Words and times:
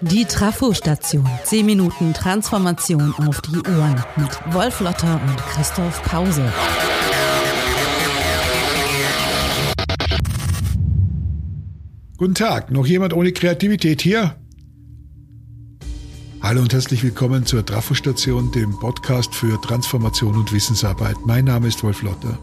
Die 0.00 0.24
Trafo-Station. 0.24 1.28
10 1.44 1.66
Minuten 1.66 2.14
Transformation 2.14 3.14
auf 3.26 3.40
die 3.42 3.58
Ohren 3.68 4.02
mit 4.16 4.54
Wolf 4.54 4.80
Lotter 4.80 5.20
und 5.26 5.36
Christoph 5.48 6.02
Pause. 6.04 6.50
Guten 12.16 12.34
Tag, 12.34 12.70
noch 12.70 12.86
jemand 12.86 13.12
ohne 13.12 13.32
Kreativität 13.32 14.00
hier? 14.00 14.36
Hallo 16.40 16.62
und 16.62 16.72
herzlich 16.72 17.02
willkommen 17.02 17.44
zur 17.44 17.66
Trafo-Station, 17.66 18.52
dem 18.52 18.78
Podcast 18.78 19.34
für 19.34 19.60
Transformation 19.60 20.36
und 20.36 20.52
Wissensarbeit. 20.52 21.16
Mein 21.26 21.44
Name 21.44 21.68
ist 21.68 21.82
Wolf 21.82 22.02
Lotter. 22.02 22.38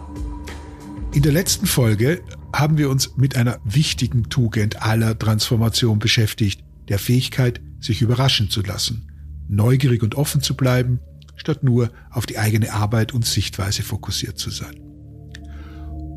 In 1.13 1.21
der 1.21 1.31
letzten 1.31 1.67
Folge 1.67 2.23
haben 2.51 2.79
wir 2.79 2.89
uns 2.89 3.17
mit 3.17 3.35
einer 3.37 3.59
wichtigen 3.63 4.29
Tugend 4.29 4.81
aller 4.81 5.17
Transformation 5.17 5.99
beschäftigt, 5.99 6.63
der 6.89 6.97
Fähigkeit, 6.97 7.61
sich 7.79 8.01
überraschen 8.01 8.49
zu 8.49 8.63
lassen, 8.63 9.11
neugierig 9.47 10.01
und 10.01 10.15
offen 10.15 10.41
zu 10.41 10.55
bleiben, 10.55 10.99
statt 11.35 11.63
nur 11.63 11.91
auf 12.09 12.25
die 12.25 12.39
eigene 12.39 12.73
Arbeit 12.73 13.13
und 13.13 13.25
Sichtweise 13.25 13.83
fokussiert 13.83 14.39
zu 14.39 14.49
sein. 14.49 14.75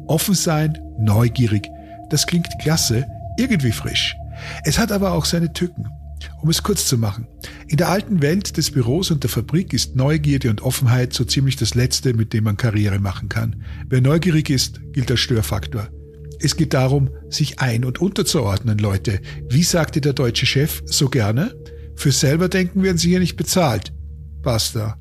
Offen 0.07 0.35
sein, 0.35 0.79
neugierig, 0.99 1.69
das 2.09 2.27
klingt 2.27 2.49
klasse, 2.63 3.05
irgendwie 3.39 3.73
frisch. 3.73 4.17
Es 4.65 4.79
hat 4.79 4.93
aber 4.93 5.13
auch 5.13 5.27
seine 5.27 5.53
Tücken. 5.53 5.91
Um 6.43 6.51
es 6.51 6.63
kurz 6.63 6.87
zu 6.87 6.99
machen. 6.99 7.27
In 7.69 7.77
der 7.77 7.89
alten 7.89 8.23
Welt 8.23 8.57
des 8.57 8.71
Büros 8.71 9.11
und 9.11 9.23
der 9.23 9.31
Fabrik 9.31 9.73
ist 9.73 9.97
Neugierde 9.97 10.51
und 10.51 10.63
Offenheit 10.63 11.13
so 11.13 11.25
ziemlich 11.25 11.57
das 11.57 11.75
Letzte, 11.75 12.15
mit 12.15 12.33
dem 12.33 12.45
man 12.45 12.57
Karriere 12.57 12.99
machen 12.99 13.29
kann. 13.29 13.63
Wer 13.89 14.01
neugierig 14.01 14.51
ist, 14.51 14.81
gilt 14.93 15.11
als 15.11 15.21
Störfaktor. 15.21 15.89
Es 16.39 16.57
geht 16.57 16.75
darum, 16.75 17.11
sich 17.31 17.61
ein- 17.61 17.85
und 17.85 18.01
unterzuordnen, 18.01 18.79
Leute. 18.79 19.21
Wie 19.49 19.63
sagte 19.63 20.01
der 20.01 20.13
deutsche 20.13 20.47
Chef 20.47 20.83
so 20.85 21.09
gerne? 21.09 21.55
Für 21.95 22.13
selber 22.13 22.49
denken 22.49 22.83
werden 22.83 22.99
sie 22.99 23.09
hier 23.09 23.21
nicht 23.21 23.37
bezahlt. 23.37 23.93
Basta. 24.43 24.99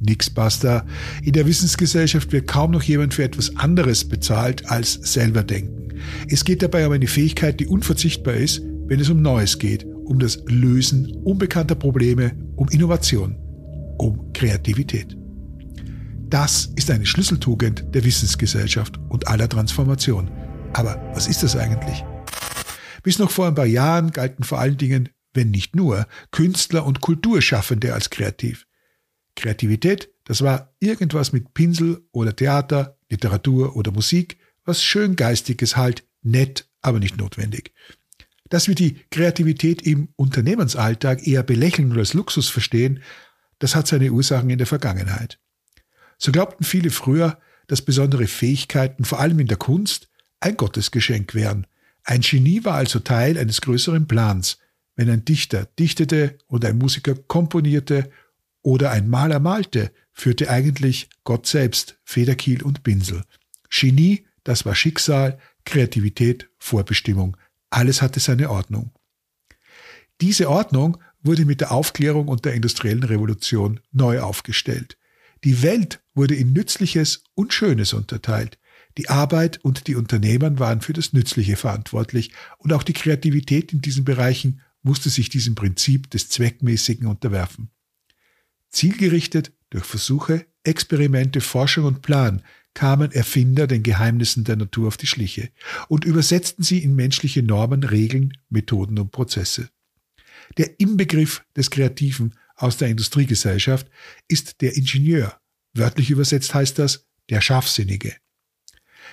Nix 0.00 0.28
basta. 0.28 0.84
In 1.22 1.32
der 1.32 1.46
Wissensgesellschaft 1.46 2.32
wird 2.32 2.46
kaum 2.46 2.72
noch 2.72 2.82
jemand 2.82 3.14
für 3.14 3.24
etwas 3.24 3.56
anderes 3.56 4.06
bezahlt 4.06 4.68
als 4.68 4.94
selber 4.94 5.42
denken. 5.42 5.94
Es 6.28 6.44
geht 6.44 6.62
dabei 6.62 6.86
um 6.86 6.92
eine 6.92 7.06
Fähigkeit, 7.06 7.60
die 7.60 7.66
unverzichtbar 7.66 8.34
ist, 8.34 8.60
wenn 8.86 9.00
es 9.00 9.08
um 9.08 9.22
Neues 9.22 9.58
geht, 9.58 9.86
um 10.06 10.18
das 10.18 10.42
Lösen 10.46 11.14
unbekannter 11.24 11.74
Probleme, 11.74 12.32
um 12.56 12.68
Innovation, 12.68 13.36
um 13.98 14.32
Kreativität. 14.32 15.16
Das 16.28 16.66
ist 16.76 16.90
eine 16.90 17.06
Schlüsseltugend 17.06 17.94
der 17.94 18.04
Wissensgesellschaft 18.04 18.98
und 19.08 19.28
aller 19.28 19.48
Transformation. 19.48 20.30
Aber 20.72 21.00
was 21.14 21.28
ist 21.28 21.42
das 21.42 21.56
eigentlich? 21.56 22.04
Bis 23.02 23.18
noch 23.18 23.30
vor 23.30 23.46
ein 23.46 23.54
paar 23.54 23.66
Jahren 23.66 24.10
galten 24.10 24.42
vor 24.42 24.58
allen 24.58 24.76
Dingen, 24.76 25.08
wenn 25.34 25.50
nicht 25.50 25.76
nur, 25.76 26.06
Künstler 26.32 26.84
und 26.84 27.00
Kulturschaffende 27.00 27.94
als 27.94 28.10
kreativ. 28.10 28.66
Kreativität, 29.36 30.10
das 30.24 30.42
war 30.42 30.74
irgendwas 30.80 31.32
mit 31.32 31.54
Pinsel 31.54 32.02
oder 32.10 32.34
Theater, 32.34 32.98
Literatur 33.10 33.76
oder 33.76 33.92
Musik, 33.92 34.38
was 34.64 34.82
schön 34.82 35.14
geistiges 35.14 35.76
halt, 35.76 36.04
nett, 36.22 36.68
aber 36.80 36.98
nicht 36.98 37.16
notwendig. 37.16 37.72
Dass 38.48 38.68
wir 38.68 38.74
die 38.74 38.96
Kreativität 39.10 39.82
im 39.82 40.08
Unternehmensalltag 40.16 41.26
eher 41.26 41.42
belächeln 41.42 41.90
oder 41.90 42.00
als 42.00 42.14
Luxus 42.14 42.48
verstehen, 42.48 43.02
das 43.58 43.74
hat 43.74 43.86
seine 43.86 44.12
Ursachen 44.12 44.50
in 44.50 44.58
der 44.58 44.66
Vergangenheit. 44.66 45.38
So 46.18 46.32
glaubten 46.32 46.64
viele 46.64 46.90
früher, 46.90 47.38
dass 47.66 47.82
besondere 47.82 48.26
Fähigkeiten, 48.26 49.04
vor 49.04 49.20
allem 49.20 49.40
in 49.40 49.48
der 49.48 49.56
Kunst, 49.56 50.08
ein 50.40 50.56
Gottesgeschenk 50.56 51.34
wären. 51.34 51.66
Ein 52.04 52.20
Genie 52.20 52.64
war 52.64 52.74
also 52.74 53.00
Teil 53.00 53.36
eines 53.36 53.60
größeren 53.60 54.06
Plans. 54.06 54.58
Wenn 54.94 55.10
ein 55.10 55.24
Dichter 55.24 55.68
dichtete 55.78 56.38
oder 56.46 56.68
ein 56.68 56.78
Musiker 56.78 57.14
komponierte 57.14 58.10
oder 58.62 58.90
ein 58.90 59.08
Maler 59.08 59.40
malte, 59.40 59.92
führte 60.12 60.48
eigentlich 60.48 61.10
Gott 61.24 61.46
selbst 61.46 61.98
Federkiel 62.04 62.62
und 62.62 62.82
Pinsel. 62.82 63.22
Genie, 63.68 64.26
das 64.44 64.64
war 64.64 64.74
Schicksal, 64.74 65.38
Kreativität, 65.64 66.48
Vorbestimmung. 66.58 67.36
Alles 67.70 68.02
hatte 68.02 68.20
seine 68.20 68.50
Ordnung. 68.50 68.92
Diese 70.20 70.48
Ordnung 70.48 70.98
wurde 71.22 71.44
mit 71.44 71.60
der 71.60 71.72
Aufklärung 71.72 72.28
und 72.28 72.44
der 72.44 72.54
industriellen 72.54 73.02
Revolution 73.02 73.80
neu 73.92 74.20
aufgestellt. 74.20 74.96
Die 75.44 75.62
Welt 75.62 76.00
wurde 76.14 76.34
in 76.34 76.52
Nützliches 76.52 77.24
und 77.34 77.52
Schönes 77.52 77.92
unterteilt. 77.92 78.58
Die 78.96 79.10
Arbeit 79.10 79.62
und 79.62 79.88
die 79.88 79.94
Unternehmer 79.94 80.58
waren 80.58 80.80
für 80.80 80.94
das 80.94 81.12
Nützliche 81.12 81.56
verantwortlich 81.56 82.32
und 82.58 82.72
auch 82.72 82.82
die 82.82 82.94
Kreativität 82.94 83.72
in 83.72 83.80
diesen 83.80 84.04
Bereichen 84.04 84.62
musste 84.82 85.10
sich 85.10 85.28
diesem 85.28 85.54
Prinzip 85.54 86.10
des 86.10 86.30
Zweckmäßigen 86.30 87.06
unterwerfen. 87.06 87.70
Zielgerichtet 88.70 89.52
durch 89.70 89.84
Versuche, 89.84 90.46
Experimente, 90.62 91.40
Forschung 91.40 91.84
und 91.84 92.02
Plan 92.02 92.42
kamen 92.76 93.10
Erfinder 93.10 93.66
den 93.66 93.82
Geheimnissen 93.82 94.44
der 94.44 94.56
Natur 94.56 94.88
auf 94.88 94.98
die 94.98 95.06
Schliche 95.06 95.48
und 95.88 96.04
übersetzten 96.04 96.62
sie 96.62 96.84
in 96.84 96.94
menschliche 96.94 97.42
Normen, 97.42 97.82
Regeln, 97.82 98.36
Methoden 98.50 98.98
und 98.98 99.12
Prozesse. 99.12 99.70
Der 100.58 100.78
Inbegriff 100.78 101.42
des 101.56 101.70
Kreativen 101.70 102.34
aus 102.54 102.76
der 102.76 102.88
Industriegesellschaft 102.88 103.88
ist 104.28 104.60
der 104.60 104.76
Ingenieur. 104.76 105.40
Wörtlich 105.72 106.10
übersetzt 106.10 106.52
heißt 106.52 106.78
das 106.78 107.06
der 107.30 107.40
Scharfsinnige. 107.40 108.14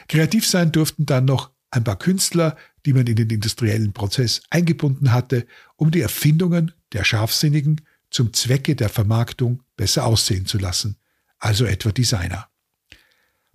Kreativ 0.10 0.46
sein 0.46 0.74
durften 0.74 1.06
dann 1.06 1.24
noch 1.24 1.52
ein 1.72 1.86
paar 1.86 1.98
Künstler, 1.98 2.58
die 2.86 2.92
man 2.92 3.08
in 3.08 3.16
den 3.16 3.30
industriellen 3.30 3.94
Prozess 3.94 4.42
eingebunden 4.50 5.14
hatte, 5.14 5.48
um 5.78 5.90
die 5.90 6.02
Erfindungen 6.02 6.74
der 6.92 7.06
Scharfsinnigen 7.06 7.80
zum 8.10 8.34
Zwecke 8.34 8.76
der 8.76 8.90
Vermarktung 8.90 9.64
besser 9.78 10.06
aussehen 10.06 10.46
zu 10.46 10.58
lassen, 10.58 10.98
also 11.40 11.64
etwa 11.64 11.94
Designer. 11.94 12.50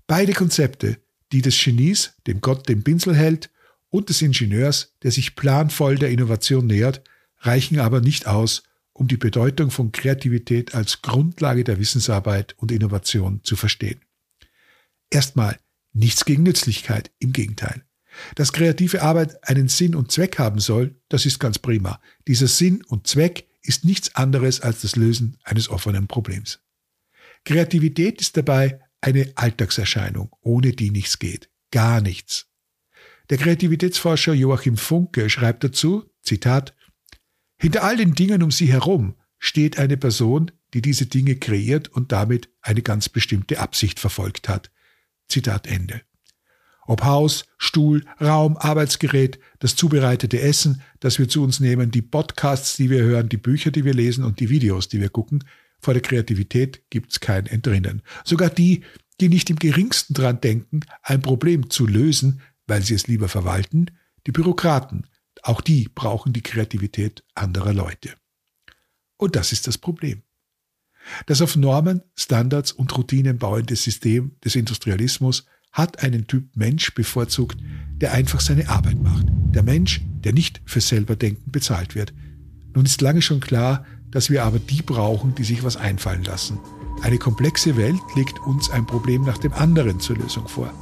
Beide 0.09 0.33
Konzepte, 0.33 0.97
die 1.33 1.43
des 1.43 1.63
Genies, 1.63 2.15
dem 2.27 2.41
Gott 2.41 2.67
den 2.69 2.83
Pinsel 2.83 3.15
hält, 3.15 3.51
und 3.91 4.09
des 4.09 4.23
Ingenieurs, 4.23 4.95
der 5.03 5.13
sich 5.13 5.37
planvoll 5.37 5.97
der 5.97 6.11
Innovation 6.11 6.67
nähert, 6.67 7.03
reichen 7.41 7.79
aber 7.79 8.01
nicht 8.01 8.27
aus, 8.27 8.63
um 8.95 9.07
die 9.07 9.19
Bedeutung 9.19 9.71
von 9.71 9.93
Kreativität 9.93 10.75
als 10.75 11.03
Grundlage 11.03 11.63
der 11.63 11.79
Wissensarbeit 11.79 12.55
und 12.57 12.73
Innovation 12.73 13.41
zu 13.45 13.55
verstehen. 13.55 14.01
Erstmal 15.11 15.59
nichts 15.93 16.25
gegen 16.25 16.43
Nützlichkeit, 16.43 17.11
im 17.19 17.33
Gegenteil. 17.33 17.85
Dass 18.35 18.55
kreative 18.55 19.03
Arbeit 19.03 19.47
einen 19.47 19.69
Sinn 19.69 19.95
und 19.95 20.11
Zweck 20.11 20.39
haben 20.39 20.59
soll, 20.59 20.97
das 21.11 21.27
ist 21.27 21.39
ganz 21.39 21.59
prima. 21.59 22.01
Dieser 22.27 22.49
Sinn 22.49 22.83
und 22.89 23.07
Zweck 23.07 23.47
ist 23.61 23.85
nichts 23.85 24.15
anderes 24.17 24.63
als 24.63 24.81
das 24.81 24.97
Lösen 24.97 25.37
eines 25.45 25.69
offenen 25.69 26.09
Problems. 26.09 26.61
Kreativität 27.45 28.23
ist 28.23 28.37
dabei 28.39 28.81
eine 29.01 29.33
Alltagserscheinung, 29.35 30.35
ohne 30.41 30.73
die 30.73 30.91
nichts 30.91 31.19
geht. 31.19 31.51
Gar 31.71 32.01
nichts. 32.01 32.47
Der 33.31 33.39
Kreativitätsforscher 33.39 34.33
Joachim 34.33 34.77
Funke 34.77 35.29
schreibt 35.29 35.65
dazu, 35.65 36.11
Zitat, 36.23 36.75
Hinter 37.59 37.85
all 37.85 37.97
den 37.97 38.15
Dingen 38.15 38.43
um 38.43 38.51
sie 38.51 38.73
herum 38.73 39.15
steht 39.39 39.79
eine 39.79 39.97
Person, 39.97 40.51
die 40.75 40.83
diese 40.83 41.07
Dinge 41.07 41.37
kreiert 41.37 41.89
und 41.89 42.13
damit 42.13 42.49
eine 42.61 42.83
ganz 42.83 43.09
bestimmte 43.09 43.59
Absicht 43.59 44.01
verfolgt 44.01 44.49
hat. 44.49 44.71
Zitat 45.29 45.67
Ende. 45.67 46.03
Ob 46.87 47.05
Haus, 47.05 47.45
Stuhl, 47.59 48.05
Raum, 48.19 48.57
Arbeitsgerät, 48.57 49.39
das 49.59 49.77
zubereitete 49.77 50.41
Essen, 50.41 50.83
das 51.01 51.19
wir 51.19 51.29
zu 51.29 51.43
uns 51.43 51.61
nehmen, 51.61 51.91
die 51.91 52.01
Podcasts, 52.01 52.77
die 52.77 52.89
wir 52.89 53.03
hören, 53.03 53.29
die 53.29 53.37
Bücher, 53.37 53.71
die 53.71 53.85
wir 53.85 53.93
lesen 53.93 54.25
und 54.25 54.41
die 54.41 54.49
Videos, 54.49 54.89
die 54.89 55.01
wir 55.01 55.11
gucken, 55.11 55.45
vor 55.81 55.95
der 55.95 56.03
Kreativität 56.03 56.83
gibt's 56.91 57.21
kein 57.21 57.47
Entrinnen. 57.47 58.03
Sogar 58.25 58.51
die, 58.51 58.83
die 59.21 59.29
nicht 59.29 59.51
im 59.51 59.57
geringsten 59.57 60.15
dran 60.15 60.41
denken, 60.41 60.81
ein 61.03 61.23
Problem 61.23 61.71
zu 61.71 61.87
lösen, 61.87 62.41
weil 62.67 62.83
sie 62.83 62.95
es 62.95 63.07
lieber 63.07 63.29
verwalten, 63.29 63.87
die 64.27 64.33
Bürokraten, 64.33 65.07
auch 65.43 65.61
die 65.61 65.89
brauchen 65.95 66.33
die 66.33 66.43
Kreativität 66.43 67.25
anderer 67.35 67.73
Leute. 67.73 68.15
Und 69.17 69.37
das 69.37 69.53
ist 69.53 69.67
das 69.67 69.79
Problem. 69.79 70.23
Das 71.27 71.41
auf 71.41 71.57
Normen, 71.57 72.03
Standards 72.17 72.73
und 72.73 72.97
Routinen 72.97 73.39
bauende 73.39 73.77
System 73.77 74.37
des 74.45 74.57
Industrialismus 74.57 75.47
hat 75.73 76.03
einen 76.03 76.27
Typ 76.27 76.57
Mensch 76.57 76.95
bevorzugt, 76.95 77.59
der 77.97 78.13
einfach 78.13 78.41
seine 78.41 78.69
Arbeit 78.69 79.01
macht. 79.03 79.27
Der 79.55 79.63
Mensch, 79.63 80.03
der 80.25 80.33
nicht 80.33 80.61
für 80.65 80.81
selber 80.81 81.17
denken 81.17 81.51
bezahlt 81.51 81.95
wird. 81.95 82.13
Nun 82.75 82.85
ist 82.85 83.01
lange 83.01 83.23
schon 83.23 83.41
klar, 83.41 83.87
dass 84.11 84.31
wir 84.31 84.45
aber 84.45 84.59
die 84.59 84.83
brauchen, 84.83 85.35
die 85.35 85.45
sich 85.45 85.63
was 85.63 85.77
einfallen 85.77 86.25
lassen. 86.25 86.59
Eine 87.03 87.19
komplexe 87.19 87.77
Welt 87.77 88.01
legt 88.17 88.41
uns 88.41 88.71
ein 88.71 88.87
Problem 88.87 89.23
nach 89.23 89.39
dem 89.39 89.53
anderen 89.53 90.01
zur 90.01 90.17
Lösung 90.17 90.49
vor. 90.49 90.73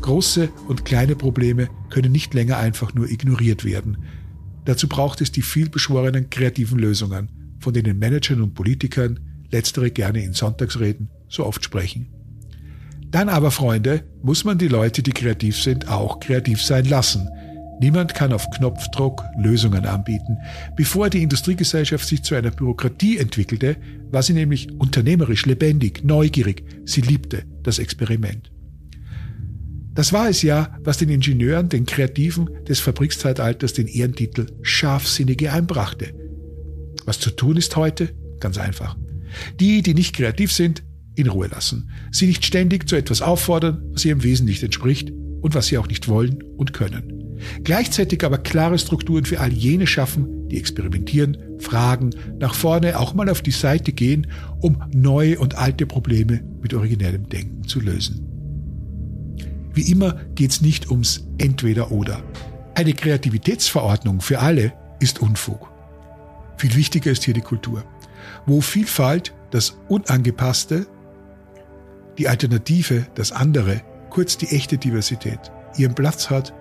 Große 0.00 0.50
und 0.68 0.84
kleine 0.84 1.16
Probleme 1.16 1.68
können 1.90 2.12
nicht 2.12 2.34
länger 2.34 2.58
einfach 2.58 2.94
nur 2.94 3.10
ignoriert 3.10 3.64
werden. 3.64 3.98
Dazu 4.64 4.88
braucht 4.88 5.20
es 5.20 5.32
die 5.32 5.42
vielbeschworenen 5.42 6.30
kreativen 6.30 6.78
Lösungen, 6.78 7.56
von 7.58 7.72
denen 7.72 7.98
Managern 7.98 8.42
und 8.42 8.54
Politikern, 8.54 9.20
letztere 9.50 9.90
gerne 9.90 10.22
in 10.22 10.32
Sonntagsreden, 10.32 11.08
so 11.28 11.46
oft 11.46 11.64
sprechen. 11.64 12.08
Dann 13.10 13.28
aber, 13.28 13.50
Freunde, 13.50 14.02
muss 14.22 14.44
man 14.44 14.58
die 14.58 14.68
Leute, 14.68 15.02
die 15.02 15.12
kreativ 15.12 15.62
sind, 15.62 15.88
auch 15.88 16.18
kreativ 16.18 16.60
sein 16.60 16.84
lassen. 16.84 17.28
Niemand 17.80 18.14
kann 18.14 18.32
auf 18.32 18.48
Knopfdruck 18.50 19.22
Lösungen 19.36 19.84
anbieten. 19.84 20.38
Bevor 20.76 21.10
die 21.10 21.22
Industriegesellschaft 21.22 22.06
sich 22.06 22.22
zu 22.22 22.34
einer 22.34 22.50
Bürokratie 22.50 23.18
entwickelte, 23.18 23.76
war 24.10 24.22
sie 24.22 24.32
nämlich 24.32 24.70
unternehmerisch, 24.78 25.46
lebendig, 25.46 26.04
neugierig. 26.04 26.64
Sie 26.84 27.00
liebte 27.00 27.44
das 27.62 27.78
Experiment. 27.78 28.50
Das 29.94 30.12
war 30.12 30.28
es 30.28 30.42
ja, 30.42 30.76
was 30.82 30.98
den 30.98 31.08
Ingenieuren, 31.08 31.68
den 31.68 31.86
Kreativen 31.86 32.48
des 32.68 32.80
Fabrikzeitalters 32.80 33.74
den 33.74 33.86
Ehrentitel 33.86 34.46
Scharfsinnige 34.62 35.52
einbrachte. 35.52 36.14
Was 37.04 37.20
zu 37.20 37.30
tun 37.30 37.56
ist 37.56 37.76
heute? 37.76 38.14
Ganz 38.40 38.58
einfach. 38.58 38.96
Die, 39.60 39.82
die 39.82 39.94
nicht 39.94 40.16
kreativ 40.16 40.52
sind, 40.52 40.82
in 41.14 41.28
Ruhe 41.28 41.46
lassen. 41.46 41.90
Sie 42.10 42.26
nicht 42.26 42.44
ständig 42.44 42.88
zu 42.88 42.96
etwas 42.96 43.22
auffordern, 43.22 43.84
was 43.92 44.04
ihrem 44.04 44.22
Wesen 44.24 44.46
nicht 44.46 44.62
entspricht 44.62 45.12
und 45.40 45.54
was 45.54 45.66
sie 45.66 45.78
auch 45.78 45.86
nicht 45.86 46.08
wollen 46.08 46.42
und 46.56 46.72
können. 46.72 47.23
Gleichzeitig 47.62 48.24
aber 48.24 48.38
klare 48.38 48.78
Strukturen 48.78 49.24
für 49.24 49.40
all 49.40 49.52
jene 49.52 49.86
schaffen, 49.86 50.48
die 50.48 50.58
experimentieren, 50.58 51.36
fragen, 51.58 52.10
nach 52.38 52.54
vorne 52.54 52.98
auch 52.98 53.14
mal 53.14 53.28
auf 53.28 53.42
die 53.42 53.50
Seite 53.50 53.92
gehen, 53.92 54.26
um 54.60 54.82
neue 54.92 55.38
und 55.38 55.56
alte 55.56 55.86
Probleme 55.86 56.42
mit 56.62 56.74
originellem 56.74 57.28
Denken 57.28 57.64
zu 57.64 57.80
lösen. 57.80 58.26
Wie 59.72 59.90
immer 59.90 60.20
geht 60.34 60.52
es 60.52 60.60
nicht 60.60 60.90
ums 60.90 61.26
Entweder-Oder. 61.38 62.22
Eine 62.74 62.92
Kreativitätsverordnung 62.92 64.20
für 64.20 64.38
alle 64.38 64.72
ist 65.00 65.20
Unfug. 65.20 65.70
Viel 66.56 66.76
wichtiger 66.76 67.10
ist 67.10 67.24
hier 67.24 67.34
die 67.34 67.40
Kultur, 67.40 67.84
wo 68.46 68.60
Vielfalt, 68.60 69.34
das 69.50 69.76
Unangepasste, 69.88 70.86
die 72.18 72.28
Alternative, 72.28 73.06
das 73.14 73.32
andere, 73.32 73.82
kurz 74.10 74.38
die 74.38 74.48
echte 74.48 74.78
Diversität, 74.78 75.40
ihren 75.76 75.94
Platz 75.94 76.30
hat 76.30 76.54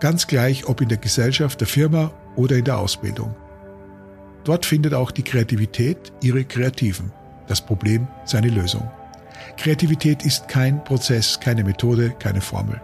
Ganz 0.00 0.26
gleich, 0.26 0.66
ob 0.66 0.80
in 0.80 0.88
der 0.88 0.98
Gesellschaft, 0.98 1.60
der 1.60 1.68
Firma 1.68 2.10
oder 2.34 2.56
in 2.56 2.64
der 2.64 2.78
Ausbildung. 2.78 3.34
Dort 4.44 4.64
findet 4.64 4.94
auch 4.94 5.10
die 5.10 5.22
Kreativität 5.22 6.10
ihre 6.22 6.44
Kreativen, 6.44 7.12
das 7.46 7.60
Problem 7.60 8.08
seine 8.24 8.48
Lösung. 8.48 8.90
Kreativität 9.58 10.24
ist 10.24 10.48
kein 10.48 10.82
Prozess, 10.84 11.38
keine 11.38 11.64
Methode, 11.64 12.14
keine 12.18 12.40
Formel. 12.40 12.80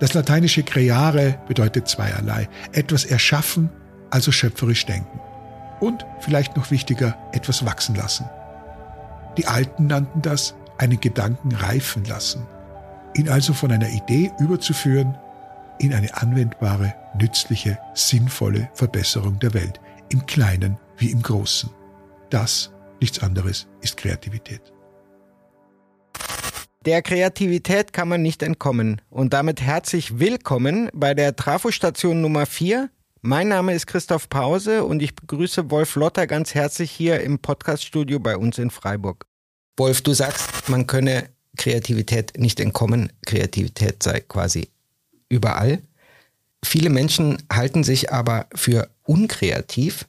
Das 0.00 0.14
lateinische 0.14 0.64
creare 0.64 1.38
bedeutet 1.46 1.86
zweierlei. 1.86 2.48
Etwas 2.72 3.04
erschaffen, 3.04 3.70
also 4.10 4.32
schöpferisch 4.32 4.84
denken. 4.84 5.20
Und, 5.78 6.04
vielleicht 6.18 6.56
noch 6.56 6.72
wichtiger, 6.72 7.16
etwas 7.32 7.64
wachsen 7.64 7.94
lassen. 7.94 8.28
Die 9.36 9.46
Alten 9.46 9.86
nannten 9.86 10.22
das 10.22 10.54
einen 10.78 10.98
Gedanken 10.98 11.54
reifen 11.54 12.04
lassen. 12.04 12.46
Ihn 13.14 13.28
also 13.28 13.52
von 13.52 13.70
einer 13.70 13.90
Idee 13.90 14.32
überzuführen 14.40 15.16
in 15.78 15.92
eine 15.92 16.16
anwendbare, 16.16 16.94
nützliche, 17.18 17.78
sinnvolle 17.94 18.68
Verbesserung 18.74 19.38
der 19.38 19.54
Welt, 19.54 19.80
im 20.10 20.24
Kleinen 20.26 20.78
wie 20.98 21.10
im 21.10 21.22
Großen. 21.22 21.70
Das, 22.30 22.72
nichts 23.00 23.20
anderes, 23.20 23.66
ist 23.80 23.96
Kreativität. 23.96 24.72
Der 26.84 27.02
Kreativität 27.02 27.92
kann 27.92 28.08
man 28.08 28.22
nicht 28.22 28.42
entkommen. 28.44 29.00
Und 29.10 29.32
damit 29.32 29.60
herzlich 29.60 30.20
willkommen 30.20 30.88
bei 30.94 31.14
der 31.14 31.34
Trafostation 31.34 32.20
Nummer 32.20 32.46
4. 32.46 32.90
Mein 33.22 33.48
Name 33.48 33.74
ist 33.74 33.88
Christoph 33.88 34.28
Pause 34.28 34.84
und 34.84 35.02
ich 35.02 35.16
begrüße 35.16 35.68
Wolf 35.72 35.96
Lotter 35.96 36.28
ganz 36.28 36.54
herzlich 36.54 36.92
hier 36.92 37.20
im 37.22 37.40
Podcaststudio 37.40 38.20
bei 38.20 38.36
uns 38.36 38.58
in 38.58 38.70
Freiburg. 38.70 39.26
Wolf, 39.76 40.02
du 40.02 40.12
sagst, 40.12 40.68
man 40.68 40.86
könne 40.86 41.30
Kreativität 41.56 42.38
nicht 42.38 42.60
entkommen. 42.60 43.12
Kreativität 43.26 44.02
sei 44.02 44.20
quasi 44.20 44.68
überall. 45.28 45.82
Viele 46.64 46.90
Menschen 46.90 47.42
halten 47.52 47.84
sich 47.84 48.12
aber 48.12 48.46
für 48.54 48.88
unkreativ. 49.04 50.06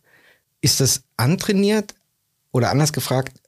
Ist 0.62 0.80
das 0.80 1.04
antrainiert 1.18 1.94
oder 2.52 2.72
anders 2.72 2.94
gefragt, 2.94 3.40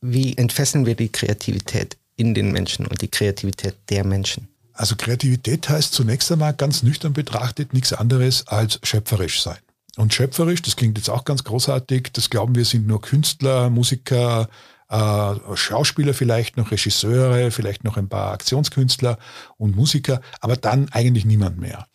wie 0.00 0.36
entfesseln 0.36 0.86
wir 0.86 0.94
die 0.94 1.10
Kreativität 1.10 1.96
in 2.16 2.34
den 2.34 2.52
Menschen 2.52 2.86
und 2.86 3.02
die 3.02 3.08
Kreativität 3.08 3.76
der 3.88 4.04
Menschen? 4.04 4.48
Also 4.72 4.96
Kreativität 4.96 5.68
heißt 5.68 5.92
zunächst 5.92 6.32
einmal 6.32 6.54
ganz 6.54 6.82
nüchtern 6.82 7.12
betrachtet 7.12 7.74
nichts 7.74 7.92
anderes 7.92 8.46
als 8.48 8.80
schöpferisch 8.82 9.42
sein. 9.42 9.58
Und 9.96 10.14
schöpferisch, 10.14 10.62
das 10.62 10.76
klingt 10.76 10.96
jetzt 10.96 11.10
auch 11.10 11.24
ganz 11.24 11.44
großartig, 11.44 12.12
das 12.12 12.30
glauben 12.30 12.54
wir 12.54 12.64
sind 12.64 12.86
nur 12.86 13.02
Künstler, 13.02 13.68
Musiker, 13.68 14.48
äh, 14.90 15.34
Schauspieler 15.54 16.14
vielleicht 16.14 16.56
noch, 16.56 16.70
Regisseure, 16.70 17.50
vielleicht 17.50 17.84
noch 17.84 17.96
ein 17.96 18.08
paar 18.08 18.32
Aktionskünstler 18.32 19.18
und 19.56 19.76
Musiker, 19.76 20.20
aber 20.40 20.56
dann 20.56 20.88
eigentlich 20.90 21.24
niemand 21.24 21.58
mehr. 21.58 21.86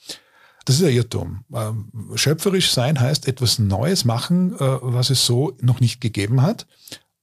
Das 0.66 0.78
ist 0.78 0.84
ein 0.84 0.94
Irrtum. 0.94 1.44
Ähm, 1.54 1.92
schöpferisch 2.16 2.72
sein 2.72 3.00
heißt 3.00 3.28
etwas 3.28 3.60
Neues 3.60 4.04
machen, 4.04 4.56
äh, 4.56 4.78
was 4.82 5.12
es 5.12 5.26
so 5.26 5.56
noch 5.62 5.80
nicht 5.80 6.02
gegeben 6.02 6.42
hat. 6.42 6.66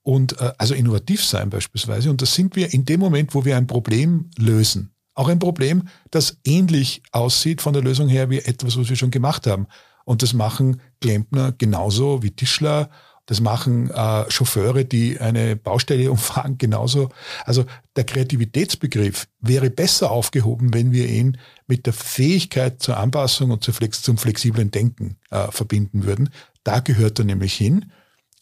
Und 0.03 0.41
äh, 0.41 0.53
also 0.59 0.75
innovativ 0.75 1.25
sein 1.25 1.51
beispielsweise. 1.51 2.11
Und 2.11 2.23
das 2.23 2.35
sind 2.35 2.55
wir 2.55 2.73
in 2.73 2.85
dem 2.85 3.01
Moment, 3.01 3.35
wo 3.35 3.45
wir 3.45 3.57
ein 3.57 3.67
Problem 3.67 4.31
lösen. 4.39 4.95
Auch 5.15 5.29
ein 5.29 5.39
Problem, 5.39 5.89
das 6.11 6.39
ähnlich 6.45 7.03
aussieht 7.11 7.61
von 7.61 7.73
der 7.73 7.83
Lösung 7.83 8.09
her 8.09 8.31
wie 8.31 8.39
etwas, 8.39 8.79
was 8.79 8.89
wir 8.89 8.97
schon 8.97 9.11
gemacht 9.11 9.47
haben. 9.47 9.67
Und 10.05 10.23
das 10.23 10.33
machen 10.33 10.81
Klempner 11.01 11.53
genauso 11.53 12.23
wie 12.23 12.31
Tischler 12.31 12.91
das 13.27 13.41
machen 13.41 13.91
äh, 13.91 14.31
Chauffeure, 14.31 14.85
die 14.85 15.21
eine 15.21 15.57
Baustelle 15.57 16.11
umfahren, 16.11 16.59
genauso. 16.59 17.11
Also 17.45 17.65
der 17.97 18.05
Kreativitätsbegriff 18.05 19.29
wäre 19.41 19.71
besser 19.71 20.11
aufgehoben, 20.11 20.75
wenn 20.75 20.93
wir 20.93 21.09
ihn 21.09 21.39
mit 21.67 21.87
der 21.87 21.93
Fähigkeit 21.93 22.83
zur 22.83 22.97
Anpassung 22.97 23.51
und 23.51 23.63
zur 23.63 23.75
Flex 23.75 24.03
zum 24.03 24.19
flexiblen 24.19 24.71
Denken 24.71 25.17
äh, 25.31 25.51
verbinden 25.51 26.05
würden. 26.05 26.31
Da 26.65 26.81
gehört 26.81 27.19
er 27.19 27.25
nämlich 27.25 27.55
hin. 27.55 27.93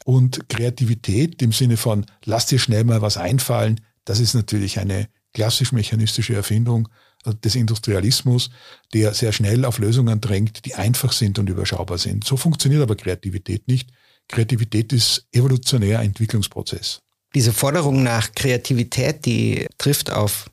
Und 0.04 0.48
Kreativität 0.48 1.42
im 1.42 1.52
Sinne 1.52 1.76
von, 1.76 2.06
lass 2.24 2.46
dir 2.46 2.58
schnell 2.58 2.84
mal 2.84 3.02
was 3.02 3.18
einfallen, 3.18 3.80
das 4.06 4.18
ist 4.18 4.34
natürlich 4.34 4.80
eine 4.80 5.08
klassisch 5.34 5.72
mechanistische 5.72 6.34
Erfindung 6.34 6.88
äh, 7.24 7.34
des 7.34 7.54
Industrialismus, 7.54 8.50
der 8.94 9.14
sehr 9.14 9.32
schnell 9.32 9.64
auf 9.64 9.78
Lösungen 9.78 10.20
drängt, 10.20 10.64
die 10.64 10.74
einfach 10.74 11.12
sind 11.12 11.38
und 11.38 11.50
überschaubar 11.50 11.98
sind. 11.98 12.24
So 12.24 12.36
funktioniert 12.36 12.82
aber 12.82 12.96
Kreativität 12.96 13.68
nicht. 13.68 13.90
Kreativität 14.30 14.92
ist 14.92 15.26
evolutionär 15.32 16.00
Entwicklungsprozess. 16.00 17.00
Diese 17.34 17.52
Forderung 17.52 18.02
nach 18.02 18.32
Kreativität, 18.34 19.24
die 19.26 19.66
trifft 19.78 20.10
auf 20.10 20.50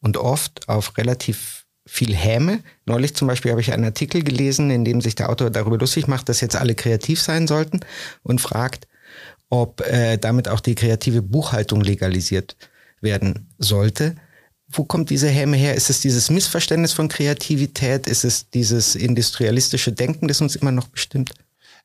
und 0.00 0.16
oft 0.16 0.68
auf 0.68 0.96
relativ 0.96 1.64
viel 1.86 2.14
Häme. 2.14 2.60
Neulich 2.86 3.14
zum 3.14 3.28
Beispiel 3.28 3.50
habe 3.50 3.60
ich 3.60 3.72
einen 3.72 3.84
Artikel 3.84 4.22
gelesen, 4.22 4.70
in 4.70 4.84
dem 4.84 5.00
sich 5.00 5.14
der 5.14 5.28
Autor 5.28 5.50
darüber 5.50 5.78
lustig 5.78 6.06
macht, 6.06 6.28
dass 6.28 6.40
jetzt 6.40 6.56
alle 6.56 6.74
kreativ 6.74 7.20
sein 7.20 7.46
sollten 7.46 7.80
und 8.22 8.40
fragt, 8.40 8.88
ob 9.50 9.82
äh, 9.82 10.16
damit 10.16 10.48
auch 10.48 10.60
die 10.60 10.74
kreative 10.74 11.22
Buchhaltung 11.22 11.82
legalisiert 11.82 12.56
werden 13.00 13.52
sollte. 13.58 14.16
Wo 14.68 14.84
kommt 14.84 15.10
diese 15.10 15.28
Häme 15.28 15.56
her? 15.56 15.74
Ist 15.74 15.90
es 15.90 16.00
dieses 16.00 16.30
Missverständnis 16.30 16.94
von 16.94 17.08
Kreativität? 17.08 18.06
Ist 18.06 18.24
es 18.24 18.48
dieses 18.50 18.94
industrialistische 18.94 19.92
Denken, 19.92 20.26
das 20.26 20.40
uns 20.40 20.56
immer 20.56 20.72
noch 20.72 20.88
bestimmt? 20.88 21.34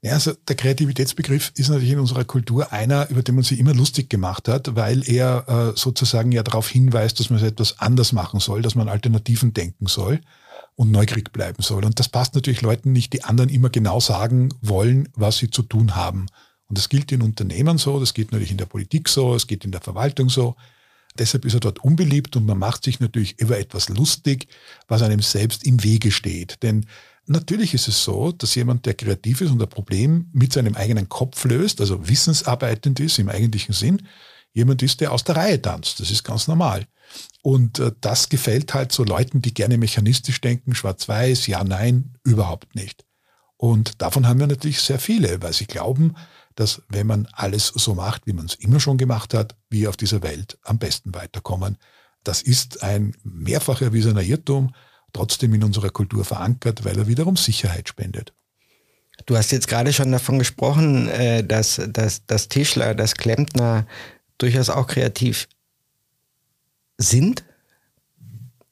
Ja, 0.01 0.13
also 0.13 0.33
der 0.47 0.55
Kreativitätsbegriff 0.55 1.51
ist 1.55 1.67
natürlich 1.67 1.91
in 1.91 1.99
unserer 1.99 2.23
Kultur 2.23 2.71
einer, 2.71 3.09
über 3.09 3.21
den 3.21 3.35
man 3.35 3.43
sich 3.43 3.59
immer 3.59 3.73
lustig 3.73 4.09
gemacht 4.09 4.47
hat, 4.47 4.75
weil 4.77 5.07
er 5.09 5.73
äh, 5.73 5.77
sozusagen 5.77 6.31
ja 6.31 6.41
darauf 6.41 6.69
hinweist, 6.69 7.19
dass 7.19 7.29
man 7.29 7.43
etwas 7.43 7.79
anders 7.79 8.13
machen 8.13 8.39
soll, 8.39 8.61
dass 8.61 8.75
man 8.75 8.87
Alternativen 8.87 9.53
denken 9.53 9.87
soll 9.87 10.21
und 10.75 10.91
neugierig 10.91 11.33
bleiben 11.33 11.61
soll. 11.61 11.83
Und 11.83 11.99
das 11.99 12.07
passt 12.07 12.33
natürlich 12.33 12.61
Leuten 12.61 12.93
nicht, 12.93 13.11
die 13.11 13.25
anderen 13.25 13.49
immer 13.49 13.69
genau 13.69 13.99
sagen 13.99 14.53
wollen, 14.61 15.09
was 15.15 15.37
sie 15.37 15.49
zu 15.49 15.63
tun 15.63 15.97
haben. 15.97 16.27
Und 16.67 16.77
das 16.77 16.87
gilt 16.87 17.11
in 17.11 17.21
Unternehmen 17.21 17.77
so, 17.77 17.99
das 17.99 18.13
geht 18.13 18.31
natürlich 18.31 18.51
in 18.51 18.57
der 18.57 18.67
Politik 18.67 19.09
so, 19.09 19.35
es 19.35 19.47
geht 19.47 19.65
in 19.65 19.71
der 19.71 19.81
Verwaltung 19.81 20.29
so. 20.29 20.55
Deshalb 21.17 21.43
ist 21.43 21.55
er 21.55 21.59
dort 21.59 21.79
unbeliebt 21.79 22.37
und 22.37 22.45
man 22.45 22.57
macht 22.57 22.85
sich 22.85 23.01
natürlich 23.01 23.37
über 23.39 23.59
etwas 23.59 23.89
lustig, 23.89 24.47
was 24.87 25.01
einem 25.01 25.19
selbst 25.19 25.65
im 25.65 25.83
Wege 25.83 26.11
steht. 26.11 26.63
Denn 26.63 26.85
Natürlich 27.29 27.75
ist 27.75 27.87
es 27.87 28.03
so, 28.03 28.31
dass 28.31 28.55
jemand, 28.55 28.87
der 28.87 28.95
kreativ 28.95 29.41
ist 29.41 29.51
und 29.51 29.61
ein 29.61 29.69
Problem 29.69 30.29
mit 30.33 30.51
seinem 30.51 30.73
eigenen 30.73 31.09
Kopf 31.09 31.45
löst, 31.45 31.79
also 31.79 32.07
wissensarbeitend 32.09 32.99
ist 32.99 33.19
im 33.19 33.29
eigentlichen 33.29 33.73
Sinn, 33.73 34.01
jemand 34.51 34.81
ist, 34.81 34.99
der 34.99 35.11
aus 35.11 35.25
der 35.25 35.35
Reihe 35.35 35.61
tanzt. 35.61 35.99
Das 35.99 36.09
ist 36.09 36.23
ganz 36.23 36.47
normal. 36.47 36.87
Und 37.43 37.77
äh, 37.77 37.91
das 38.01 38.29
gefällt 38.29 38.73
halt 38.73 38.91
so 38.91 39.03
Leuten, 39.03 39.43
die 39.43 39.53
gerne 39.53 39.77
mechanistisch 39.77 40.41
denken, 40.41 40.73
schwarz-weiß, 40.73 41.45
ja, 41.45 41.63
nein, 41.63 42.17
überhaupt 42.23 42.73
nicht. 42.73 43.05
Und 43.57 44.01
davon 44.01 44.27
haben 44.27 44.39
wir 44.39 44.47
natürlich 44.47 44.81
sehr 44.81 44.97
viele, 44.97 45.39
weil 45.43 45.53
sie 45.53 45.67
glauben, 45.67 46.15
dass 46.55 46.81
wenn 46.89 47.05
man 47.05 47.27
alles 47.31 47.67
so 47.67 47.93
macht, 47.93 48.25
wie 48.25 48.33
man 48.33 48.47
es 48.47 48.55
immer 48.55 48.79
schon 48.79 48.97
gemacht 48.97 49.35
hat, 49.35 49.55
wir 49.69 49.89
auf 49.89 49.97
dieser 49.97 50.23
Welt 50.23 50.57
am 50.63 50.79
besten 50.79 51.13
weiterkommen. 51.13 51.77
Das 52.23 52.41
ist 52.41 52.81
ein 52.81 53.15
mehrfach 53.21 53.81
erwiesener 53.81 54.23
Irrtum 54.23 54.73
trotzdem 55.13 55.53
in 55.53 55.63
unserer 55.63 55.89
Kultur 55.89 56.25
verankert, 56.25 56.85
weil 56.85 56.97
er 56.97 57.07
wiederum 57.07 57.35
Sicherheit 57.35 57.89
spendet. 57.89 58.33
Du 59.25 59.37
hast 59.37 59.51
jetzt 59.51 59.67
gerade 59.67 59.93
schon 59.93 60.11
davon 60.11 60.39
gesprochen, 60.39 61.07
äh, 61.09 61.43
dass, 61.43 61.81
dass, 61.89 62.25
dass 62.25 62.47
Tischler, 62.47 62.95
dass 62.95 63.15
Klempner 63.15 63.85
durchaus 64.37 64.69
auch 64.69 64.87
kreativ 64.87 65.47
sind 66.97 67.43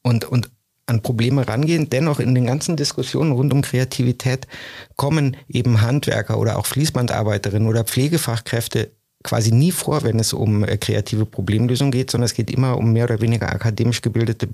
und, 0.01 0.25
und 0.25 0.49
an 0.85 1.01
Probleme 1.01 1.47
rangehen. 1.47 1.89
Dennoch 1.89 2.19
in 2.19 2.33
den 2.33 2.45
ganzen 2.45 2.77
Diskussionen 2.77 3.33
rund 3.33 3.53
um 3.53 3.61
Kreativität 3.61 4.47
kommen 4.95 5.35
eben 5.49 5.81
Handwerker 5.81 6.39
oder 6.39 6.57
auch 6.57 6.65
Fließbandarbeiterinnen 6.65 7.67
oder 7.67 7.83
Pflegefachkräfte 7.83 8.91
quasi 9.23 9.51
nie 9.51 9.71
vor, 9.71 10.03
wenn 10.03 10.19
es 10.19 10.33
um 10.33 10.63
äh, 10.63 10.77
kreative 10.77 11.25
Problemlösung 11.25 11.91
geht, 11.91 12.09
sondern 12.11 12.25
es 12.25 12.33
geht 12.33 12.49
immer 12.49 12.77
um 12.77 12.93
mehr 12.93 13.05
oder 13.05 13.21
weniger 13.21 13.49
akademisch 13.49 14.01
gebildete 14.01 14.47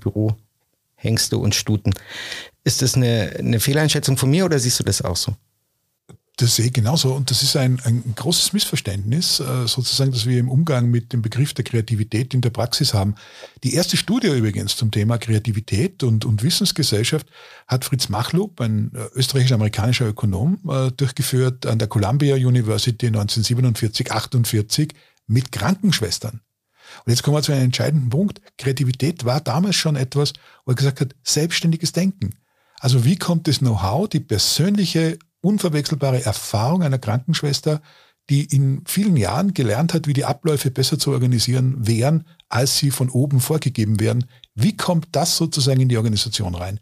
Bürohengste 1.04 1.38
und 1.38 1.54
Stuten. 1.54 1.92
Ist 2.64 2.82
das 2.82 2.94
eine, 2.94 3.34
eine 3.38 3.60
Fehleinschätzung 3.60 4.16
von 4.16 4.30
mir 4.30 4.44
oder 4.44 4.58
siehst 4.58 4.80
du 4.80 4.84
das 4.84 5.02
auch 5.02 5.16
so? 5.16 5.34
Das 6.36 6.56
sehe 6.56 6.66
ich 6.66 6.72
genauso. 6.72 7.14
Und 7.14 7.30
das 7.30 7.44
ist 7.44 7.56
ein, 7.56 7.78
ein 7.84 8.14
großes 8.16 8.52
Missverständnis, 8.52 9.38
äh, 9.38 9.68
sozusagen, 9.68 10.10
dass 10.10 10.26
wir 10.26 10.40
im 10.40 10.48
Umgang 10.48 10.90
mit 10.90 11.12
dem 11.12 11.22
Begriff 11.22 11.54
der 11.54 11.64
Kreativität 11.64 12.34
in 12.34 12.40
der 12.40 12.50
Praxis 12.50 12.92
haben. 12.92 13.14
Die 13.62 13.74
erste 13.74 13.96
Studie 13.96 14.28
übrigens 14.36 14.76
zum 14.76 14.90
Thema 14.90 15.18
Kreativität 15.18 16.02
und, 16.02 16.24
und 16.24 16.42
Wissensgesellschaft 16.42 17.28
hat 17.68 17.84
Fritz 17.84 18.08
Machlup, 18.08 18.60
ein 18.60 18.90
äh, 18.94 19.16
österreichisch-amerikanischer 19.16 20.08
Ökonom, 20.08 20.58
äh, 20.68 20.90
durchgeführt 20.90 21.66
an 21.66 21.78
der 21.78 21.86
Columbia 21.86 22.34
University 22.34 23.06
1947, 23.06 24.10
48 24.10 24.92
mit 25.28 25.52
Krankenschwestern. 25.52 26.40
Und 27.04 27.10
jetzt 27.10 27.22
kommen 27.22 27.36
wir 27.36 27.42
zu 27.42 27.52
einem 27.52 27.64
entscheidenden 27.64 28.10
Punkt. 28.10 28.40
Kreativität 28.58 29.24
war 29.24 29.40
damals 29.40 29.76
schon 29.76 29.96
etwas, 29.96 30.32
wo 30.64 30.72
er 30.72 30.76
gesagt 30.76 31.00
hat, 31.00 31.14
selbstständiges 31.22 31.92
Denken. 31.92 32.34
Also 32.80 33.04
wie 33.04 33.16
kommt 33.16 33.48
das 33.48 33.58
Know-how, 33.58 34.08
die 34.08 34.20
persönliche 34.20 35.18
unverwechselbare 35.40 36.24
Erfahrung 36.24 36.82
einer 36.82 36.98
Krankenschwester, 36.98 37.80
die 38.30 38.44
in 38.44 38.82
vielen 38.86 39.16
Jahren 39.16 39.52
gelernt 39.52 39.92
hat, 39.92 40.06
wie 40.06 40.14
die 40.14 40.24
Abläufe 40.24 40.70
besser 40.70 40.98
zu 40.98 41.12
organisieren 41.12 41.86
wären, 41.86 42.26
als 42.48 42.78
sie 42.78 42.90
von 42.90 43.10
oben 43.10 43.40
vorgegeben 43.40 44.00
werden. 44.00 44.26
Wie 44.54 44.76
kommt 44.76 45.08
das 45.12 45.36
sozusagen 45.36 45.80
in 45.80 45.88
die 45.88 45.98
Organisation 45.98 46.54
rein? 46.54 46.80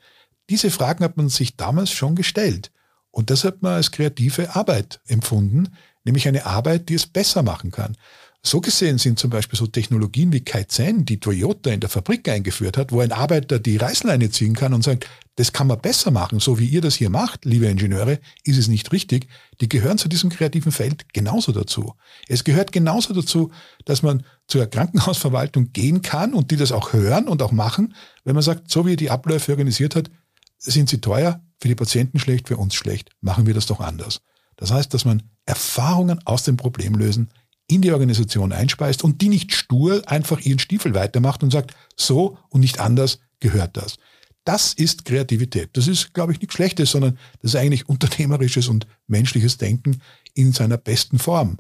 Diese 0.51 0.71
Fragen 0.71 1.03
hat 1.03 1.17
man 1.17 1.29
sich 1.29 1.57
damals 1.57 1.91
schon 1.91 2.15
gestellt. 2.15 2.71
Und 3.11 3.31
das 3.31 3.45
hat 3.45 3.63
man 3.63 3.75
als 3.75 3.91
kreative 3.91 4.55
Arbeit 4.55 5.01
empfunden, 5.07 5.69
nämlich 6.05 6.29
eine 6.29 6.47
Arbeit, 6.47 6.89
die 6.89 6.95
es 6.95 7.07
besser 7.07 7.43
machen 7.43 7.71
kann. 7.71 7.97
So 8.45 8.61
gesehen 8.61 8.99
sind 8.99 9.21
zum 9.21 9.31
Beispiel 9.31 9.57
so 9.57 9.69
Technologien 9.69 10.33
wie 10.33 10.41
Kaizen, 10.41 11.05
die 11.05 11.21
Toyota 11.21 11.71
in 11.71 11.79
der 11.79 11.89
Fabrik 11.89 12.29
eingeführt 12.29 12.77
hat, 12.77 12.91
wo 12.91 12.99
ein 12.99 13.13
Arbeiter 13.13 13.61
die 13.61 13.77
Reißleine 13.77 14.31
ziehen 14.31 14.55
kann 14.55 14.75
und 14.75 14.83
sagt, 14.83 15.09
das 15.37 15.53
kann 15.53 15.69
man 15.69 15.81
besser 15.81 16.11
machen, 16.11 16.41
so 16.41 16.59
wie 16.59 16.67
ihr 16.67 16.81
das 16.81 16.97
hier 16.97 17.09
macht, 17.09 17.45
liebe 17.45 17.67
Ingenieure, 17.67 18.19
ist 18.43 18.59
es 18.59 18.67
nicht 18.67 18.91
richtig. 18.91 19.29
Die 19.61 19.69
gehören 19.69 19.97
zu 19.97 20.09
diesem 20.09 20.29
kreativen 20.29 20.73
Feld 20.73 21.15
genauso 21.15 21.53
dazu. 21.53 21.95
Es 22.27 22.43
gehört 22.43 22.73
genauso 22.73 23.15
dazu, 23.15 23.53
dass 23.85 24.03
man 24.03 24.25
zur 24.49 24.67
Krankenhausverwaltung 24.67 25.73
gehen 25.73 26.03
kann 26.03 26.35
und 26.35 26.51
die 26.51 26.57
das 26.57 26.73
auch 26.73 26.93
hören 26.93 27.29
und 27.29 27.43
auch 27.43 27.53
machen, 27.53 27.95
wenn 28.25 28.35
man 28.35 28.43
sagt, 28.43 28.71
so 28.71 28.85
wie 28.85 28.91
ihr 28.91 28.97
die 28.97 29.11
Abläufe 29.11 29.53
organisiert 29.53 29.95
hat, 29.95 30.11
sind 30.59 30.89
sie 30.89 31.01
teuer, 31.01 31.41
für 31.61 31.69
die 31.69 31.77
Patienten 31.77 32.19
schlecht, 32.19 32.49
für 32.49 32.57
uns 32.57 32.75
schlecht, 32.75 33.11
machen 33.21 33.47
wir 33.47 33.55
das 33.55 33.67
doch 33.67 33.79
anders. 33.79 34.21
Das 34.57 34.73
heißt, 34.73 34.93
dass 34.93 35.05
man 35.05 35.23
Erfahrungen 35.47 36.19
aus 36.25 36.43
dem 36.43 36.57
Problem 36.57 36.95
lösen 36.95 37.31
in 37.75 37.83
die 37.83 37.93
Organisation 37.93 38.53
einspeist 38.53 39.05
und 39.05 39.21
die 39.21 39.29
nicht 39.29 39.55
stur 39.55 40.03
einfach 40.07 40.41
ihren 40.41 40.59
Stiefel 40.59 40.95
weitermacht 40.95 41.43
und 41.43 41.51
sagt, 41.51 41.75
so 41.97 42.39
und 42.49 42.61
nicht 42.61 42.81
anders 42.81 43.19
gehört 43.41 43.77
das. 43.77 43.97
Das 44.45 44.73
ist 44.73 45.05
Kreativität. 45.05 45.71
Das 45.75 45.87
ist, 45.87 46.15
glaube 46.15 46.33
ich, 46.33 46.41
nichts 46.41 46.55
Schlechtes, 46.55 46.91
sondern 46.91 47.19
das 47.41 47.55
ist 47.55 47.61
eigentlich 47.61 47.89
unternehmerisches 47.89 48.69
und 48.69 48.87
menschliches 49.07 49.57
Denken 49.57 50.03
in 50.35 50.53
seiner 50.53 50.79
besten 50.79 51.19
Form. 51.19 51.59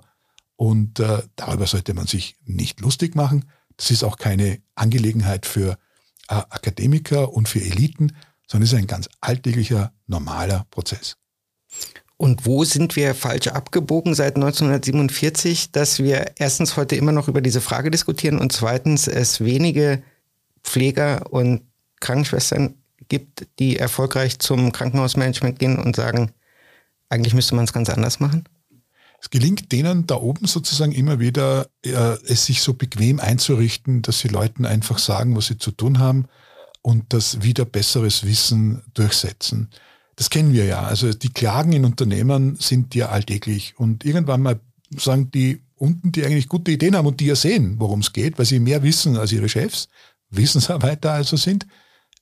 Und 0.57 0.99
äh, 1.01 1.23
darüber 1.37 1.67
sollte 1.67 1.95
man 1.95 2.07
sich 2.07 2.37
nicht 2.45 2.81
lustig 2.81 3.15
machen. 3.15 3.45
Das 3.77 3.91
ist 3.91 4.03
auch 4.03 4.17
keine 4.17 4.61
Angelegenheit 4.75 5.47
für 5.47 5.79
äh, 6.29 6.35
Akademiker 6.35 7.33
und 7.33 7.49
für 7.49 7.61
Eliten, 7.61 8.13
sondern 8.49 8.65
es 8.65 8.73
ist 8.73 8.79
ein 8.79 8.87
ganz 8.87 9.09
alltäglicher, 9.21 9.93
normaler 10.07 10.67
Prozess. 10.71 11.17
Und 12.23 12.47
wo 12.47 12.63
sind 12.63 12.95
wir 12.95 13.17
falsch 13.17 13.49
abgebogen 13.49 14.15
seit 14.15 14.37
1947, 14.37 15.73
dass 15.73 15.99
wir 15.99 16.31
erstens 16.37 16.77
heute 16.77 16.95
immer 16.95 17.11
noch 17.11 17.27
über 17.27 17.41
diese 17.41 17.61
Frage 17.61 17.91
diskutieren 17.91 18.39
und 18.39 18.53
zweitens 18.53 19.09
es 19.09 19.41
wenige 19.41 20.05
Pfleger 20.63 21.33
und 21.33 21.63
Krankenschwestern 21.99 22.77
gibt, 23.09 23.49
die 23.59 23.77
erfolgreich 23.77 24.39
zum 24.39 24.71
Krankenhausmanagement 24.71 25.59
gehen 25.59 25.81
und 25.81 25.97
sagen, 25.97 26.31
eigentlich 27.09 27.35
müsste 27.35 27.57
man 27.57 27.65
es 27.65 27.73
ganz 27.73 27.91
anders 27.91 28.21
machen? 28.21 28.45
Es 29.21 29.29
gelingt 29.29 29.73
denen 29.73 30.07
da 30.07 30.15
oben 30.15 30.47
sozusagen 30.47 30.93
immer 30.93 31.19
wieder, 31.19 31.67
äh, 31.85 31.91
es 32.29 32.47
sich 32.47 32.63
so 32.63 32.75
bequem 32.75 33.19
einzurichten, 33.19 34.01
dass 34.01 34.21
sie 34.21 34.29
Leuten 34.29 34.65
einfach 34.65 35.01
sagen, 35.01 35.35
was 35.35 35.49
sie 35.49 35.59
zu 35.59 35.73
tun 35.73 35.99
haben 35.99 36.27
und 36.83 37.13
das 37.15 37.43
wieder 37.43 37.65
besseres 37.65 38.25
Wissen 38.25 38.85
durchsetzen. 38.95 39.71
Das 40.17 40.31
kennen 40.31 40.53
wir 40.53 40.65
ja. 40.65 40.83
Also 40.83 41.13
die 41.13 41.31
Klagen 41.31 41.73
in 41.73 41.85
Unternehmen 41.85 42.57
sind 42.57 42.95
ja 42.95 43.09
alltäglich. 43.09 43.75
Und 43.79 44.05
irgendwann 44.05 44.43
mal 44.43 44.61
sagen 44.97 45.31
die 45.31 45.63
unten, 45.77 46.13
die 46.13 46.25
eigentlich 46.25 46.49
gute 46.49 46.71
Ideen 46.71 46.95
haben 46.95 47.07
und 47.07 47.21
die 47.21 47.27
ja 47.27 47.35
sehen, 47.37 47.77
worum 47.79 48.01
es 48.01 48.13
geht, 48.13 48.39
weil 48.39 48.47
sie 48.47 48.61
mehr 48.61 48.83
wissen 48.83 49.17
als 49.17 49.33
ihre 49.33 49.49
Chefs, 49.49 49.89
Wissensarbeiter 50.31 51.13
also 51.13 51.37
sind, 51.37 51.67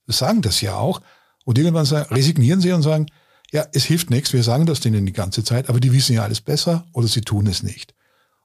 sagen 0.06 0.42
das 0.42 0.60
ja 0.60 0.76
auch. 0.76 1.00
Und 1.44 1.58
irgendwann 1.58 1.84
sagen, 1.84 2.12
resignieren 2.14 2.60
sie 2.60 2.72
und 2.72 2.82
sagen, 2.82 3.06
ja, 3.52 3.66
es 3.72 3.84
hilft 3.84 4.10
nichts, 4.10 4.32
wir 4.32 4.42
sagen 4.42 4.66
das 4.66 4.80
denen 4.80 5.06
die 5.06 5.12
ganze 5.12 5.42
Zeit, 5.42 5.68
aber 5.68 5.80
die 5.80 5.92
wissen 5.92 6.14
ja 6.14 6.22
alles 6.22 6.40
besser 6.40 6.86
oder 6.92 7.08
sie 7.08 7.22
tun 7.22 7.46
es 7.46 7.62
nicht. 7.62 7.94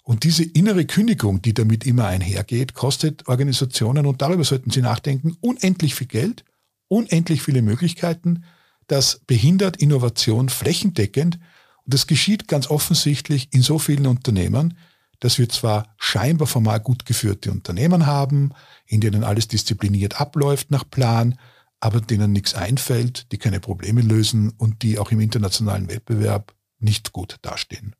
Und 0.03 0.23
diese 0.23 0.43
innere 0.43 0.85
Kündigung, 0.85 1.41
die 1.41 1.53
damit 1.53 1.85
immer 1.85 2.05
einhergeht, 2.05 2.73
kostet 2.73 3.27
Organisationen, 3.27 4.05
und 4.05 4.21
darüber 4.21 4.43
sollten 4.43 4.69
sie 4.69 4.81
nachdenken, 4.81 5.35
unendlich 5.41 5.95
viel 5.95 6.07
Geld, 6.07 6.43
unendlich 6.87 7.41
viele 7.41 7.61
Möglichkeiten, 7.61 8.43
das 8.87 9.21
behindert 9.25 9.77
Innovation 9.77 10.49
flächendeckend. 10.49 11.35
Und 11.83 11.93
das 11.93 12.07
geschieht 12.07 12.47
ganz 12.47 12.69
offensichtlich 12.69 13.49
in 13.51 13.61
so 13.61 13.79
vielen 13.79 14.07
Unternehmen, 14.07 14.77
dass 15.19 15.37
wir 15.37 15.49
zwar 15.49 15.95
scheinbar 15.97 16.47
formal 16.47 16.79
gut 16.79 17.05
geführte 17.05 17.51
Unternehmen 17.51 18.05
haben, 18.05 18.51
in 18.85 19.01
denen 19.01 19.23
alles 19.23 19.47
diszipliniert 19.47 20.19
abläuft 20.19 20.71
nach 20.71 20.89
Plan, 20.89 21.39
aber 21.79 22.01
denen 22.01 22.31
nichts 22.31 22.53
einfällt, 22.53 23.31
die 23.31 23.37
keine 23.37 23.59
Probleme 23.59 24.01
lösen 24.01 24.53
und 24.57 24.81
die 24.81 24.99
auch 24.99 25.11
im 25.11 25.19
internationalen 25.19 25.89
Wettbewerb 25.89 26.53
nicht 26.79 27.11
gut 27.11 27.37
dastehen. 27.41 27.95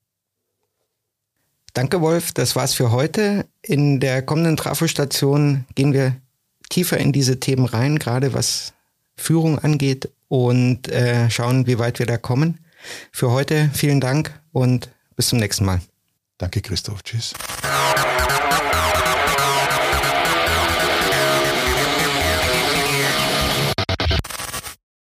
Danke, 1.74 2.00
Wolf. 2.02 2.32
Das 2.32 2.56
war's 2.56 2.74
für 2.74 2.92
heute. 2.92 3.48
In 3.62 4.00
der 4.00 4.22
kommenden 4.22 4.56
Trafostation 4.56 5.66
gehen 5.76 5.94
wir 5.94 6.16
tiefer 6.70 6.98
in 6.98 7.12
diese 7.12 7.40
Themen 7.40 7.66
rein, 7.66 8.00
gerade 8.00 8.34
was 8.34 8.74
Führung 9.18 9.60
angeht 9.60 10.10
und 10.36 10.90
äh, 10.90 11.30
schauen, 11.30 11.66
wie 11.66 11.80
weit 11.80 12.00
wir 12.00 12.06
da 12.06 12.18
kommen. 12.18 12.60
Für 13.12 13.32
heute 13.32 13.70
vielen 13.74 14.02
Dank 14.02 14.38
und 14.52 14.90
bis 15.16 15.30
zum 15.30 15.40
nächsten 15.40 15.66
Mal. 15.66 15.80
Danke, 16.38 16.62
Christoph. 16.62 17.04
Tschüss. 17.04 17.34